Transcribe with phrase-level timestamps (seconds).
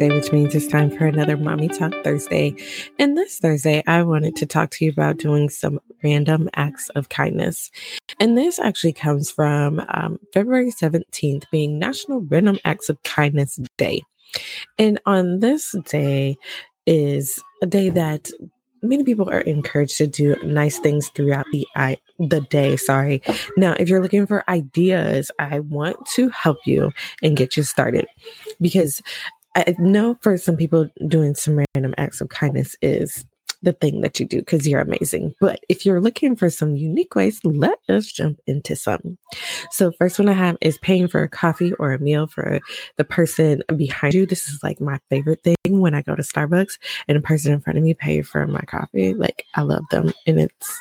[0.00, 2.54] Thursday, which means it's time for another Mommy Talk Thursday.
[2.98, 7.10] And this Thursday, I wanted to talk to you about doing some random acts of
[7.10, 7.70] kindness.
[8.18, 14.00] And this actually comes from um, February 17th, being National Random Acts of Kindness Day.
[14.78, 16.38] And on this day
[16.86, 18.30] is a day that
[18.82, 22.78] many people are encouraged to do nice things throughout the I, the day.
[22.78, 23.20] Sorry.
[23.58, 26.90] Now, if you're looking for ideas, I want to help you
[27.22, 28.06] and get you started
[28.62, 29.02] because
[29.56, 33.24] I know for some people doing some random acts of kindness is
[33.62, 35.34] the thing that you do because you're amazing.
[35.40, 39.18] But if you're looking for some unique ways, let us jump into some.
[39.70, 42.60] So, first one I have is paying for a coffee or a meal for
[42.96, 44.26] the person behind you.
[44.26, 47.60] This is like my favorite thing when I go to Starbucks and a person in
[47.60, 49.14] front of me pay for my coffee.
[49.14, 50.80] Like, I love them and it's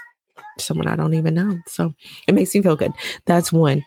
[0.57, 1.59] someone I don't even know.
[1.67, 1.93] So,
[2.27, 2.93] it makes me feel good.
[3.25, 3.83] That's one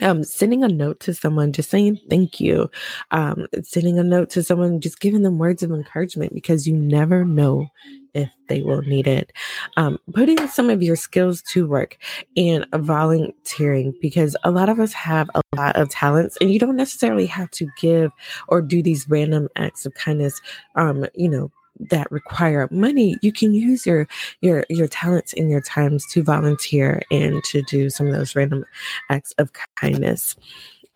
[0.00, 2.70] um, sending a note to someone, just saying thank you,
[3.10, 7.24] um, sending a note to someone, just giving them words of encouragement because you never
[7.24, 7.68] know
[8.14, 9.32] if they will need it.
[9.76, 11.98] Um, putting some of your skills to work
[12.36, 16.76] and volunteering because a lot of us have a lot of talents and you don't
[16.76, 18.10] necessarily have to give
[18.48, 20.40] or do these random acts of kindness,
[20.74, 21.50] um, you know,
[21.90, 24.06] that require money, you can use your
[24.40, 28.64] your your talents and your times to volunteer and to do some of those random
[29.10, 30.36] acts of kindness.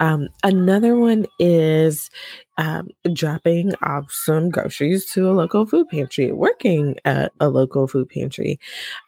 [0.00, 2.10] Um, another one is
[2.58, 8.08] um, dropping off some groceries to a local food pantry, working at a local food
[8.08, 8.58] pantry.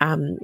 [0.01, 0.39] Um,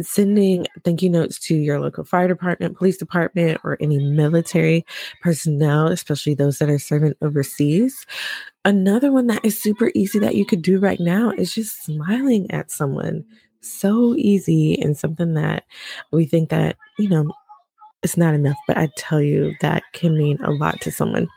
[0.00, 4.84] sending thank you notes to your local fire department, police department, or any military
[5.20, 8.06] personnel, especially those that are serving overseas.
[8.64, 12.50] Another one that is super easy that you could do right now is just smiling
[12.50, 13.24] at someone.
[13.60, 15.64] So easy and something that
[16.10, 17.32] we think that, you know,
[18.02, 21.28] it's not enough, but I tell you that can mean a lot to someone.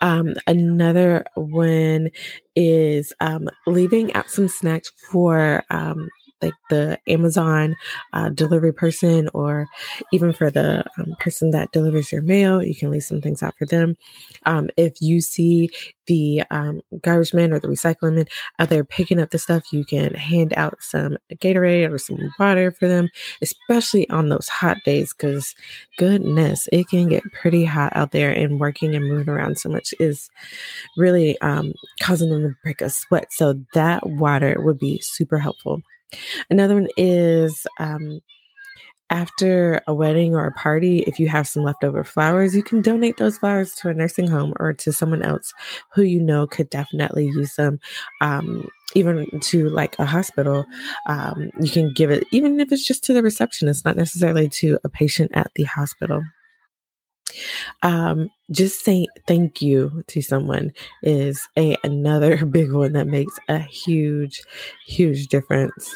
[0.00, 2.10] Um, another one
[2.56, 6.08] is um, leaving out some snacks for um,
[6.44, 7.76] like the Amazon
[8.12, 9.66] uh, delivery person, or
[10.12, 13.54] even for the um, person that delivers your mail, you can leave some things out
[13.58, 13.96] for them.
[14.46, 15.70] Um, if you see
[16.06, 18.26] the um, garbage man or the recycling man
[18.58, 22.70] out there picking up the stuff, you can hand out some Gatorade or some water
[22.70, 23.08] for them,
[23.40, 25.14] especially on those hot days.
[25.14, 25.54] Because
[25.96, 29.94] goodness, it can get pretty hot out there, and working and moving around so much
[29.98, 30.28] is
[30.96, 33.32] really um, causing them to break a sweat.
[33.32, 35.82] So that water would be super helpful.
[36.50, 38.20] Another one is um,
[39.10, 43.16] after a wedding or a party, if you have some leftover flowers, you can donate
[43.16, 45.52] those flowers to a nursing home or to someone else
[45.92, 47.78] who you know could definitely use them.
[48.20, 50.64] Um, even to like a hospital,
[51.06, 54.78] um, you can give it, even if it's just to the receptionist, not necessarily to
[54.84, 56.22] a patient at the hospital.
[57.84, 60.72] Um, just saying thank you to someone
[61.02, 64.42] is a another big one that makes a huge,
[64.86, 65.94] huge difference.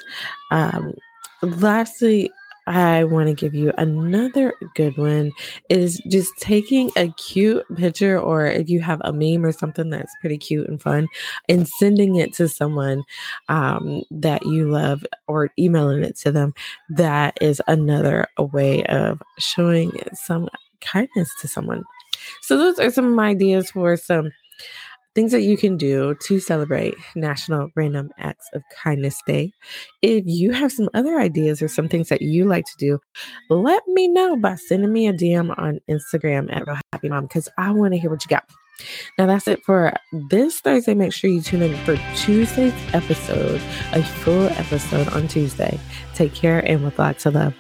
[0.53, 0.95] Um,
[1.43, 2.31] lastly,
[2.67, 5.33] I want to give you another good one
[5.71, 10.13] is just taking a cute picture or if you have a meme or something that's
[10.21, 11.09] pretty cute and fun
[11.49, 13.05] and sending it to someone
[13.49, 16.53] um, that you love or emailing it to them.
[16.91, 20.51] That is another way of showing some
[20.81, 21.85] kindness to someone.
[22.43, 24.31] So, those are some ideas for some
[25.15, 29.53] things that you can do to celebrate National Random Acts of Kindness Day.
[30.01, 33.01] If you have some other ideas or some things that you like to do,
[33.51, 37.49] let me know by sending me a DM on Instagram at Real Happy Mom because
[37.59, 38.45] I want to hear what you got.
[39.19, 39.93] Now that's it for
[40.31, 40.95] this Thursday.
[40.95, 43.61] Make sure you tune in for Tuesday's episode,
[43.93, 45.81] a full episode on Tuesday.
[46.15, 47.55] Take care and with lots of love.